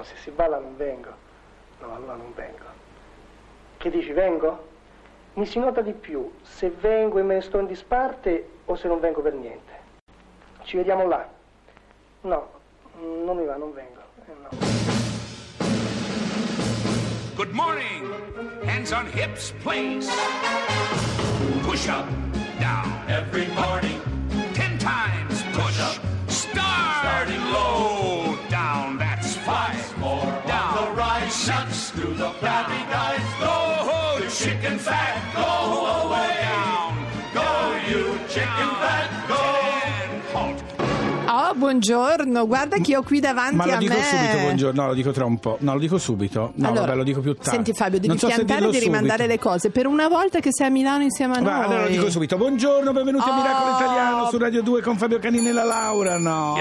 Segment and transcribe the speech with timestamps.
[0.00, 1.10] No, se si balla non vengo.
[1.80, 2.64] No, allora non vengo.
[3.76, 4.68] Che dici, vengo?
[5.34, 8.88] Mi si nota di più se vengo e me ne sto in disparte o se
[8.88, 9.72] non vengo per niente.
[10.62, 11.28] Ci vediamo là.
[12.22, 12.48] No,
[12.98, 14.00] non mi va, non vengo.
[14.24, 14.48] Eh, no.
[17.34, 18.10] Good morning.
[18.64, 20.10] Hands on hips, please.
[21.60, 22.06] Push up,
[22.58, 22.90] down.
[23.06, 24.00] Every morning.
[24.54, 25.78] Ten times push.
[25.78, 26.09] up.
[32.40, 33.20] Flabby guys.
[33.38, 35.14] Go, the chicken fat.
[35.34, 35.59] Go
[41.60, 44.02] buongiorno, guarda chi ho qui davanti Ma lo a dico me.
[44.02, 44.80] subito, buongiorno.
[44.82, 45.56] No, lo dico tra un po'.
[45.60, 46.52] No, lo dico subito.
[46.54, 47.50] No, allora, vabbè, lo dico più tardi.
[47.50, 49.32] Senti Fabio, devi Non so piantare dirlo di rimandare subito.
[49.32, 49.70] le cose.
[49.70, 51.64] Per una volta che sei a Milano insieme a Va, noi.
[51.64, 52.36] allora lo dico subito.
[52.36, 53.36] Buongiorno, benvenuti a Oh.
[53.36, 56.18] Miracolo Italiano su Radio 2 con Fabio Canini e la Laura.
[56.18, 56.56] No.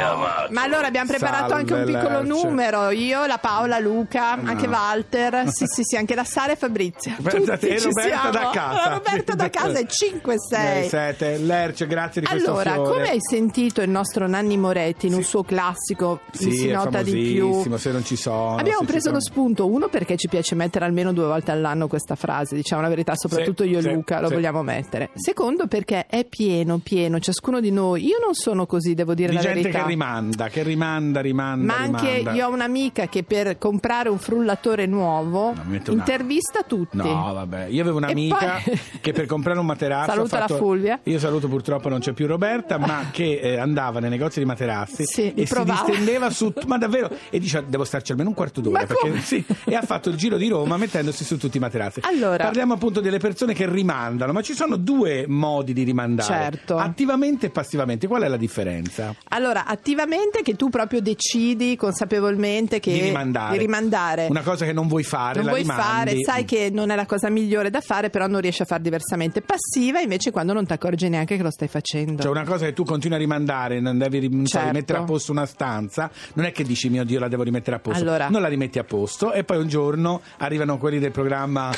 [0.49, 2.43] Ma allora abbiamo preparato Salve, anche un piccolo Lerce.
[2.45, 2.89] numero.
[2.89, 5.45] Io, la Paola, Luca, anche Walter.
[5.49, 7.15] Sì, sì, sì, anche la Sara e Fabrizio.
[7.17, 8.29] Tutti e ci Roberta siamo.
[8.31, 8.89] da casa.
[8.93, 10.83] Roberta da casa è 5-6.
[10.83, 12.89] Eh, Sete, Lerce, grazie di questo Allora, fiore.
[12.89, 17.11] come hai sentito il nostro Nanni Moretti in un suo classico Sì, si nota di
[17.33, 17.77] più?
[17.77, 18.55] se non ci sono.
[18.57, 19.15] Abbiamo preso sono.
[19.15, 22.89] lo spunto, uno perché ci piace mettere almeno due volte all'anno questa frase, diciamo la
[22.89, 24.33] verità, soprattutto Sì, io e sì, Luca lo sì.
[24.35, 25.09] vogliamo mettere.
[25.15, 28.05] Secondo perché è pieno, pieno, ciascuno di noi.
[28.05, 29.81] Io non sono così, devo dire Di la gente verità.
[29.83, 31.65] che rimanda, che rimanda, rimanda.
[31.73, 32.39] Ma anche rimanda.
[32.39, 36.97] io ho un'amica che per comprare un frullatore nuovo No, intervista tutti.
[36.97, 40.11] No, vabbè, io avevo un'amica poi- che per comprare un materasso.
[40.11, 40.99] Saluta fatto- la Fulvia.
[41.03, 44.77] Io saluto purtroppo non c'è più Roberta, ma che eh, andava nei negozi di materassi
[44.87, 46.51] Sì, li e si distendeva su.
[46.65, 47.09] Ma davvero?
[47.29, 48.85] E diceva devo starci almeno un quarto d'ora.
[48.85, 52.01] Perché, sì, e ha fatto il giro di Roma mettendosi su tutti i materassi.
[52.03, 56.77] Allora- Parliamo appunto delle persone che rimandano, ma ci sono due modi di rimandare: Certo.
[56.77, 58.07] attivamente e passivamente.
[58.07, 59.13] Qual è la differenza?
[59.29, 63.51] Allora, attivamente che tu proprio decidi consapevolmente che Di rimandare.
[63.53, 64.27] di rimandare.
[64.29, 65.83] Una cosa che non vuoi fare, non la vuoi rimandi.
[65.83, 68.81] fare, sai che non è la cosa migliore da fare, però non riesci a fare
[68.81, 69.41] diversamente.
[69.41, 72.21] Passiva invece quando non ti accorgi neanche che lo stai facendo.
[72.21, 74.77] Cioè una cosa che tu continui a rimandare, non devi rim- so, Certo.
[74.77, 77.79] rimettere a posto una stanza, non è che dici mio Dio la devo rimettere a
[77.79, 78.29] posto, Allora.
[78.29, 81.71] non la rimetti a posto e poi un giorno arrivano quelli del programma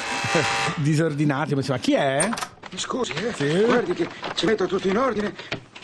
[0.75, 2.29] disordinati, ma chi è?
[2.75, 3.33] Scusi, eh?
[3.33, 3.63] Sì?
[3.65, 5.33] Guardi che ci metto tutto in ordine,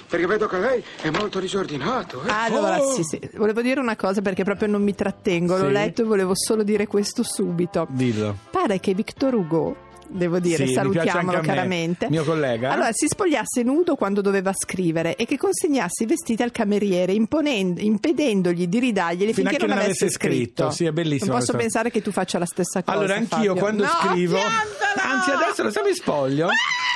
[0.07, 2.22] perché vedo che lei è molto disordinato.
[2.25, 2.29] Eh?
[2.31, 2.94] Allora, Oh!
[2.94, 5.72] sì, sì, volevo dire una cosa perché proprio non mi trattengo, l'ho Sì.
[5.73, 7.88] letto e volevo solo dire questo subito.
[7.90, 8.38] Dillo.
[8.51, 9.75] Pare che Victor Hugo,
[10.09, 12.07] devo dire, Sì, salutiamolo caramente.
[12.09, 12.72] mio collega.
[12.72, 17.81] Allora, si spogliasse nudo quando doveva scrivere e che consegnasse i vestiti al cameriere, imponendo-
[17.81, 20.69] impedendogli di ridarglieli finché che non non avesse avesse scritto.
[20.72, 21.57] Sì, è bellissimo Non posso questo.
[21.57, 22.97] pensare che tu faccia la stessa cosa.
[22.97, 23.56] Allora anch'io Fabio.
[23.56, 24.86] quando No, scrivo, piantala!
[25.02, 26.47] Anzi adesso lo sai mi spoglio,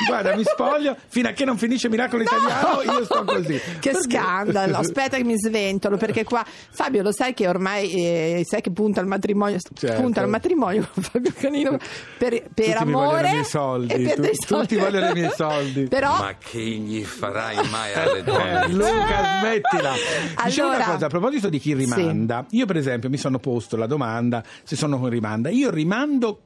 [0.08, 3.60] guarda mi spoglio fino a che non finisce Miracolo Italiano io sto così.
[3.80, 8.44] Che Perché- scandalo, aspetta che mi sventolo perché qua Fabio lo sai che ormai eh,
[8.48, 10.02] sai che punta al matrimonio, Certo.
[10.02, 11.78] punta al matrimonio con Fabio Canino
[12.18, 14.76] per, per Tutti mi amore vogliono i miei soldi, e per tu- dei tutti soldi.
[14.78, 15.84] vogliono i miei soldi.
[15.88, 18.64] Però Ma che gli farai mai alle donne?
[18.66, 19.92] Eh, Luca, smettila.
[20.46, 23.78] Dicevo Allora- una cosa, a proposito di chi rimanda, io per esempio mi sono posto
[23.78, 25.50] la domanda se sono con rimanda.
[25.50, 26.40] Io rimando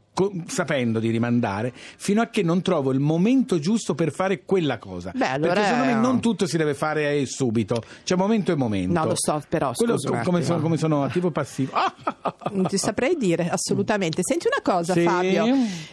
[0.48, 5.12] sapendo di rimandare fino a che non trovo il momento giusto per fare quella cosa.
[5.14, 8.56] Beh, allora Perché secondo me non tutto si deve fare eh, subito, c'è momento e
[8.56, 8.98] momento.
[9.00, 11.74] No, lo so, però, Quello scusa come, sono, come sono attivo passivo?
[12.52, 14.22] non ti saprei dire assolutamente.
[14.24, 15.04] Senti una cosa, Sì.
[15.04, 15.46] Fabio.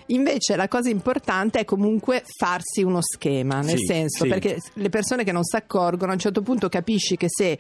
[0.07, 4.29] Invece la cosa importante è comunque farsi uno schema, nel Sì, senso sì.
[4.29, 7.59] perché le persone che non si accorgono a un certo punto capisci che se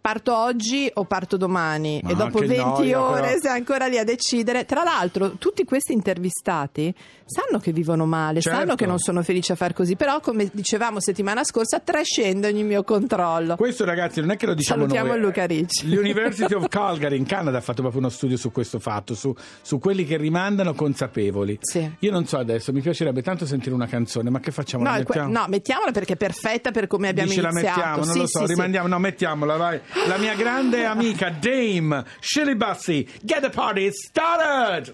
[0.00, 3.38] parto oggi o parto domani Ma e dopo che 20 noia, ore però.
[3.40, 4.64] sei ancora lì a decidere.
[4.64, 6.94] Tra l'altro, tutti questi intervistati
[7.26, 8.58] sanno che vivono male, Certo.
[8.58, 12.62] sanno che non sono felici a far così, però come dicevamo settimana scorsa trascende ogni
[12.64, 13.56] mio controllo.
[13.56, 15.20] Questo ragazzi non è che lo diciamo Salutiamo noi.
[15.20, 15.92] Luca Ricci.
[15.92, 19.78] L'University of Calgary in Canada ha fatto proprio uno studio su questo fatto, su, su
[19.78, 21.58] quelli che rimandano consapevoli.
[21.60, 21.90] Sì.
[21.98, 24.84] Io non so adesso, mi piacerebbe tanto sentire una canzone, ma che facciamo?
[24.84, 25.38] No, La è que- mettiamo?
[25.40, 27.76] no, mettiamola perché è perfetta per come abbiamo Dici la iniziato.
[27.78, 28.52] mettiamo, non Sì, lo so, sì.
[28.52, 29.80] rimandiamo, no, mettiamola, vai.
[30.06, 34.92] La mia grande amica Dame Shirley Bassey, get the party started!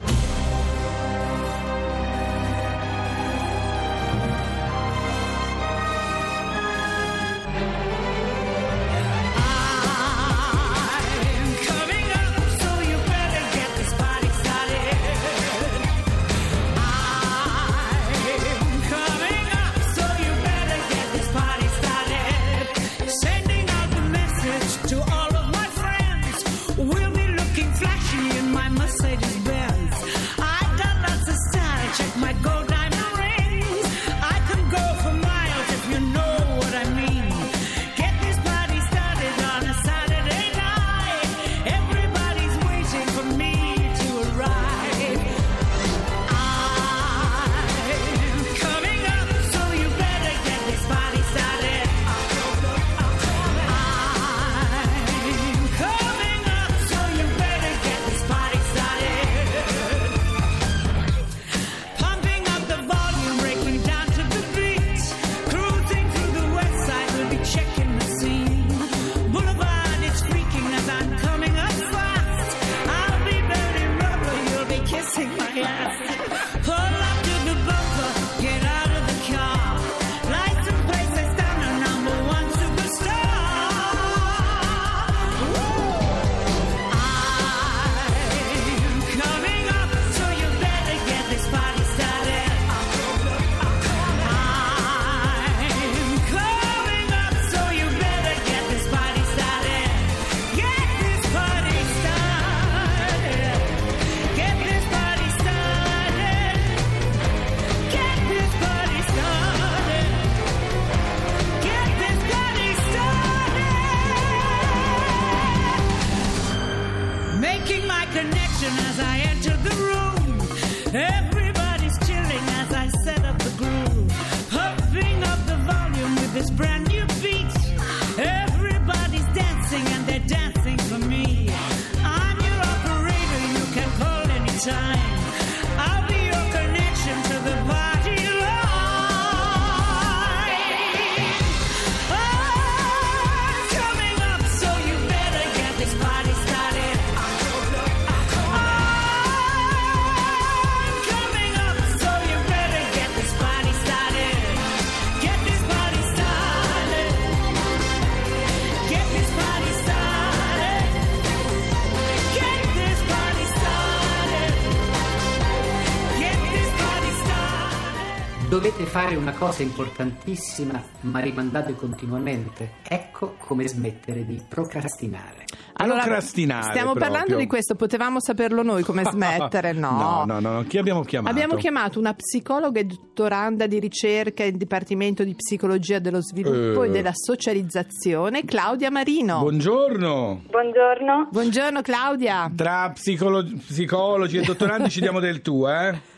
[168.65, 172.77] Dovete fare una cosa importantissima, ma rimandate continuamente.
[172.89, 175.45] Ecco come smettere di procrastinare.
[175.75, 177.11] Procrastinare stiamo proprio.
[177.13, 179.73] parlando di questo, potevamo saperlo noi come smettere?
[179.73, 180.25] No.
[180.27, 181.35] no, no, no, chi abbiamo chiamato?
[181.35, 186.87] Abbiamo chiamato una psicologa e dottoranda di ricerca in Dipartimento di Psicologia dello Sviluppo Eh.
[186.87, 189.41] e della Socializzazione, Claudia Marino.
[189.41, 190.45] Buongiorno.
[190.49, 191.29] Buongiorno.
[191.31, 192.51] Buongiorno Claudia.
[192.57, 196.13] Tra psicolo- psicologi e dottorandi ci diamo del tu, eh?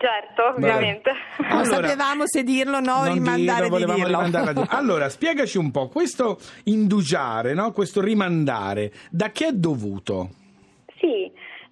[0.00, 1.10] Certo, ovviamente.
[1.50, 4.66] Non sapevamo se dirlo o no, rimandare dirlo, di dirlo.
[4.70, 7.72] Allora, spiegaci un po', questo indugiare, no?
[7.72, 10.30] questo rimandare, da che è dovuto?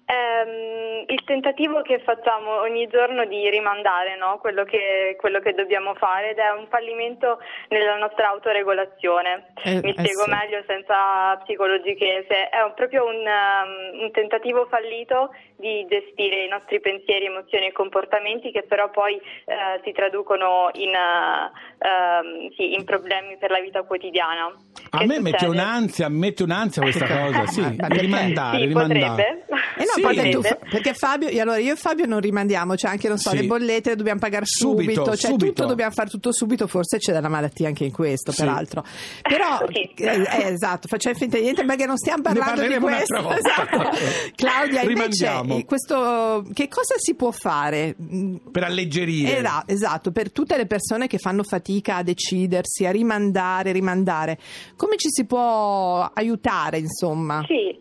[0.09, 5.95] Ehm, il tentativo che facciamo ogni giorno di rimandare no, quello, che, quello che dobbiamo
[5.95, 9.47] fare ed è un fallimento nella nostra autoregolazione.
[9.63, 10.29] Eh, Mi eh spiego sì.
[10.29, 12.47] meglio senza psicologichese.
[12.49, 17.71] È un- proprio un, um, un tentativo fallito di gestire i nostri pensieri, emozioni e
[17.73, 23.59] comportamenti che però poi eh, si traducono in, eh, ehm, sì, in problemi per la
[23.59, 24.55] vita quotidiana.
[24.91, 29.43] A Che me mette un'ansia, mette un'ansia questa cosa, sì, rimandare, Sì, rimandare.
[29.45, 29.45] potrebbe.
[29.77, 30.01] Eh no, Sì.
[30.01, 33.37] poi tu- perché Fabio, allora io e Fabio non rimandiamo, cioè anche non so, Sì.
[33.37, 35.45] le bollette le dobbiamo pagare subito, Subito, cioè subito.
[35.45, 38.41] tutto dobbiamo fare tutto subito, forse c'è della malattia anche in questo, Sì.
[38.41, 38.83] peraltro.
[39.21, 39.81] Però Sì.
[40.03, 43.13] eh, eh, esatto, facciamo finta di niente perché non stiamo parlando di questo.
[43.13, 43.37] un'altra volta.
[43.37, 43.97] Esatto.
[44.35, 45.57] Claudia, invece Rimandiamo.
[45.57, 47.95] eh, questo che cosa si può fare?
[48.01, 49.35] Mm, Per alleggerire.
[49.37, 54.37] Era- esatto, per tutte le persone che fanno fatica a decidersi, a rimandare, rimandare,
[54.75, 57.43] come ci si può aiutare, insomma?
[57.47, 57.77] Sì,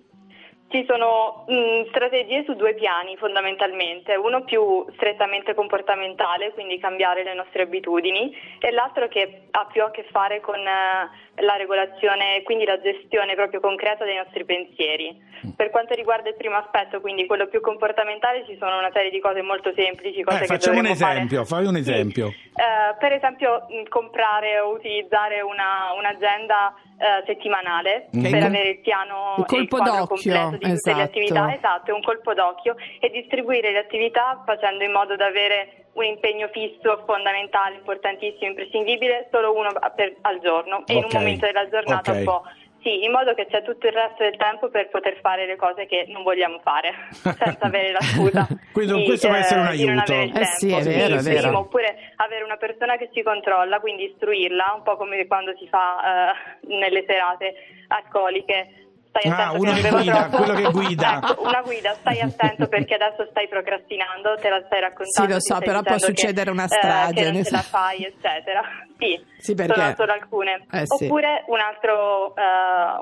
[0.69, 7.35] ci sono mh, strategie su due piani fondamentalmente, uno più strettamente comportamentale, quindi cambiare le
[7.35, 12.65] nostre abitudini, e l'altro che ha più a che fare con eh, la regolazione, quindi
[12.65, 15.23] la gestione proprio concreta dei nostri pensieri.
[15.55, 19.21] Per quanto riguarda il primo aspetto, quindi quello più comportamentale, ci sono una serie di
[19.21, 21.15] cose molto semplici, cose Eh, che facciamo un dovremmo fare.
[21.15, 21.81] esempio, fai un Sì.
[21.81, 22.27] esempio.
[22.29, 22.66] Eh,
[22.99, 28.31] per esempio mh, comprare o utilizzare una, un'agenda eh, settimanale Ok.
[28.31, 30.97] per avere il piano Il e colpo d'occhio, completo di tutte esatto.
[30.97, 35.87] le attività, esatto, un colpo d'occhio e distribuire le attività facendo in modo da avere
[35.97, 41.13] un impegno fisso, fondamentale, importantissimo, imprescindibile, solo uno per- al giorno e in Ok.
[41.13, 42.17] un momento della giornata Ok.
[42.19, 42.43] un po'.
[42.87, 45.87] Sì, in modo che c'è tutto il resto del tempo per poter fare le cose
[45.87, 48.47] che non vogliamo fare, senza avere la scusa.
[48.71, 50.13] Quindi di, questo può essere un eh, aiuto.
[50.13, 51.59] Eh sì, è vero, è Sì, vero.
[51.59, 56.31] Oppure avere una persona che ci controlla, quindi istruirla, un po' come quando si fa
[56.31, 57.55] eh, nelle serate
[57.89, 58.71] alcoliche.
[59.17, 60.37] Stai Ah, attento uno non che bevo guida, troppo.
[60.37, 61.19] quello che guida.
[61.27, 65.11] Ecco, una guida, stai attento perché adesso stai procrastinando, te la stai raccontando.
[65.11, 67.63] Sì, lo so, però può dicendo che, succedere una eh, strage, che non ce la
[67.63, 68.63] fai, eccetera.
[68.99, 70.67] Sì, Sì, perché- sono solo alcune.
[70.73, 71.05] Eh, sì.
[71.05, 72.41] Oppure un altro, eh,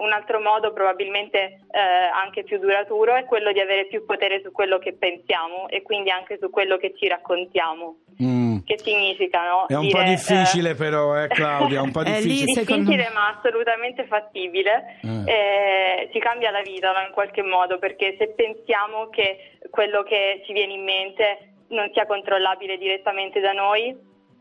[0.04, 1.38] un altro modo, probabilmente
[1.70, 1.80] eh,
[2.22, 6.10] anche più duraturo, è quello di avere più potere su quello che pensiamo e quindi
[6.10, 7.96] anche su quello che ci raccontiamo.
[8.22, 8.58] Mm.
[8.64, 9.66] Che significa, no?
[9.66, 12.52] È un Dire, po' difficile eh, però, eh Claudia, un po' È lì, difficile.
[12.64, 15.30] secondo difficile ma assolutamente fattibile Eh.
[15.32, 20.42] Eh, ci cambia la vita no, in qualche modo perché se pensiamo che quello che
[20.46, 23.94] ci viene in mente non sia controllabile direttamente da noi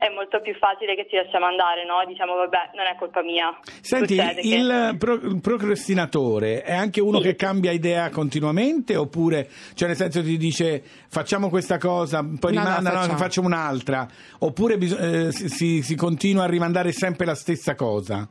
[0.04, 2.04] è molto più facile che ci lasciamo andare no?
[2.06, 7.18] diciamo vabbè non è colpa mia Senti, Succede che- il, pro- procrastinatore è anche uno
[7.20, 7.24] Sì.
[7.24, 12.62] che cambia idea continuamente oppure, cioè nel senso ti dice facciamo questa cosa, poi No,
[12.62, 13.18] no, rimanda, no, facciamo.
[13.18, 14.08] facciamo un'altra,
[14.40, 18.28] oppure bis- eh, si- si continua a rimandare sempre la stessa cosa?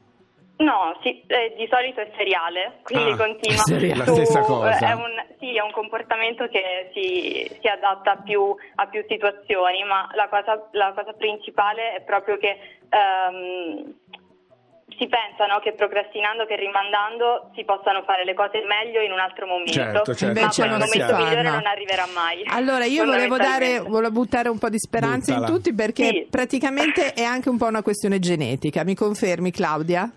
[0.58, 3.56] No, sì, eh, di solito è seriale, quindi Ah, continua.
[3.60, 4.04] è seriale.
[4.04, 4.78] La stessa cosa.
[4.78, 10.08] È un, sì, è un comportamento che si, si adatta più a più situazioni, ma
[10.14, 12.58] la cosa, la cosa principale è proprio che
[12.90, 13.92] ehm,
[14.98, 19.18] si pensa no, che procrastinando, che rimandando si possano fare le cose meglio in un
[19.18, 21.50] altro momento, Certo, certo, ma Invece si momento migliore no.
[21.50, 22.44] non arriverà mai.
[22.46, 25.56] Allora io volevo dare, volevo buttare un po' di speranza in Buttala.
[25.56, 26.26] tutti perché Sì.
[26.30, 28.84] praticamente è anche un po' una questione genetica.
[28.84, 30.08] Mi confermi Claudia?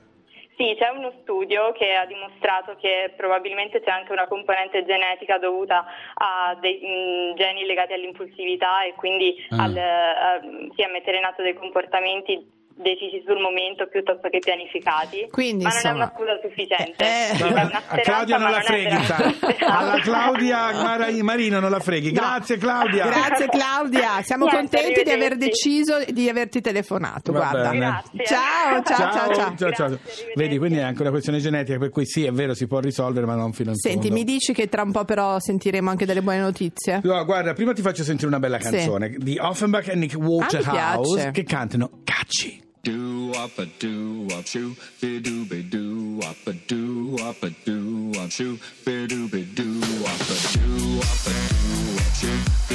[0.57, 5.85] Sì, c'è uno studio che ha dimostrato che probabilmente c'è anche una componente genetica dovuta
[6.13, 9.63] a dei mh, geni legati all'impulsività e quindi Ah.
[9.63, 10.39] al, a,
[10.75, 15.27] sì, a mettere in atto dei comportamenti decisi sul momento piuttosto che pianificati.
[15.31, 17.03] Quindi, ma non insomma, è una scusa sufficiente.
[17.03, 19.33] eh, È No, una a Claudia non la freghi, speranza.
[19.65, 22.11] alla Claudia Mara- Marino non la freghi.
[22.11, 22.19] No.
[22.21, 23.05] Grazie Claudia.
[23.05, 27.31] Grazie Claudia, siamo Niente, contenti di aver deciso di averti telefonato.
[27.31, 27.69] Va guarda.
[27.69, 27.77] bene.
[27.79, 28.25] Grazie.
[28.25, 29.55] Ciao, ciao, ciao, ciao.
[29.57, 29.87] ciao, ciao.
[29.89, 30.31] Grazie.
[30.35, 33.25] Vedi, quindi è anche una questione genetica, per cui sì, è vero, si può risolvere,
[33.25, 34.15] ma non fino in Senti, fondo.
[34.15, 36.99] mi dici che tra un po' però sentiremo anche delle buone notizie?
[37.03, 38.69] No, guarda, prima ti faccio sentire una bella Sì.
[38.69, 41.31] canzone di Offenbach e Nick Waterhouse piace.
[41.31, 42.63] che cantano Cacci.
[42.85, 47.49] Do up a do up shoo, be do be do up a do up a
[47.65, 52.74] do up shoo, be do be do up a do up a do up shoo,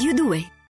[0.00, 0.49] Radio 2